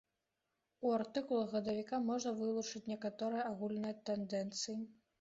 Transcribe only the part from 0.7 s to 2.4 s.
У артыкулах гадавіка можна